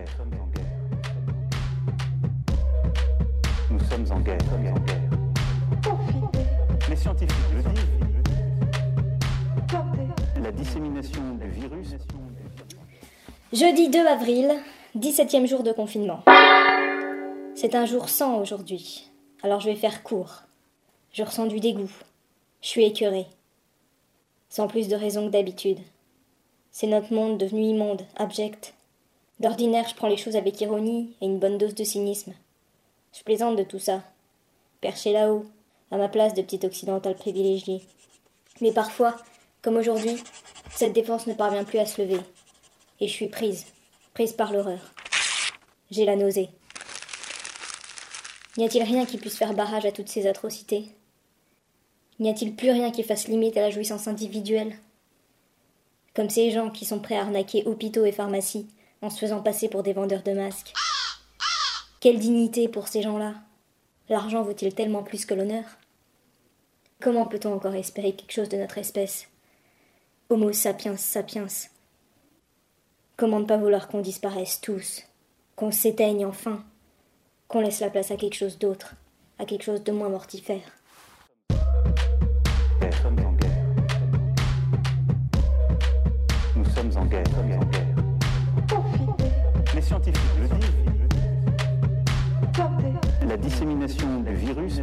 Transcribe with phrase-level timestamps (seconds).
[0.00, 0.78] Nous sommes en guerre.
[3.70, 4.38] Nous sommes en guerre.
[6.88, 7.86] Les scientifiques le disent.
[10.42, 11.96] La dissémination du virus.
[13.52, 14.50] Jeudi 2 avril,
[14.96, 16.22] 17e jour de confinement.
[17.54, 19.10] C'est un jour sans aujourd'hui,
[19.42, 20.44] alors je vais faire court.
[21.12, 21.90] Je ressens du dégoût.
[22.62, 23.26] Je suis écœurée.
[24.48, 25.80] Sans plus de raison que d'habitude.
[26.70, 28.72] C'est notre monde devenu immonde, abject.
[29.40, 32.34] D'ordinaire, je prends les choses avec ironie et une bonne dose de cynisme.
[33.16, 34.04] Je plaisante de tout ça.
[34.82, 35.46] Perché là-haut,
[35.90, 37.80] à ma place de petit occidental privilégié.
[38.60, 39.16] Mais parfois,
[39.62, 40.16] comme aujourd'hui,
[40.70, 42.20] cette défense ne parvient plus à se lever.
[43.00, 43.64] Et je suis prise,
[44.12, 44.92] prise par l'horreur.
[45.90, 46.50] J'ai la nausée.
[48.58, 50.84] N'y a-t-il rien qui puisse faire barrage à toutes ces atrocités?
[52.18, 54.76] N'y a-t-il plus rien qui fasse limite à la jouissance individuelle?
[56.14, 58.66] Comme ces gens qui sont prêts à arnaquer hôpitaux et pharmacies
[59.02, 60.72] en se faisant passer pour des vendeurs de masques.
[62.00, 63.34] Quelle dignité pour ces gens-là
[64.08, 65.64] L'argent vaut-il tellement plus que l'honneur?
[67.00, 69.28] Comment peut-on encore espérer quelque chose de notre espèce?
[70.28, 71.46] Homo sapiens sapiens.
[73.16, 75.02] Comment ne pas vouloir qu'on disparaisse tous,
[75.56, 76.64] qu'on s'éteigne enfin,
[77.48, 78.94] qu'on laisse la place à quelque chose d'autre,
[79.38, 80.72] à quelque chose de moins mortifère?
[82.80, 83.66] Nous sommes en guerre.
[86.56, 87.79] Nous sommes en guerre.
[89.90, 90.70] Les scientifiques le disent.
[93.26, 94.80] La dissémination du virus.